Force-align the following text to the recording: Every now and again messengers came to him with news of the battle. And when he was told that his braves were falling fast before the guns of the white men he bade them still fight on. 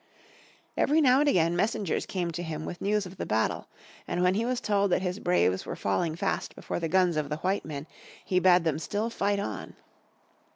Every 0.75 0.99
now 0.99 1.19
and 1.19 1.29
again 1.29 1.55
messengers 1.55 2.07
came 2.07 2.31
to 2.31 2.41
him 2.41 2.65
with 2.65 2.81
news 2.81 3.05
of 3.05 3.17
the 3.17 3.25
battle. 3.27 3.67
And 4.07 4.23
when 4.23 4.33
he 4.33 4.45
was 4.45 4.59
told 4.59 4.91
that 4.91 5.03
his 5.03 5.19
braves 5.19 5.63
were 5.63 5.75
falling 5.75 6.15
fast 6.15 6.55
before 6.55 6.79
the 6.79 6.89
guns 6.89 7.17
of 7.17 7.29
the 7.29 7.37
white 7.37 7.65
men 7.65 7.85
he 8.25 8.39
bade 8.39 8.63
them 8.63 8.79
still 8.79 9.11
fight 9.11 9.37
on. 9.39 9.75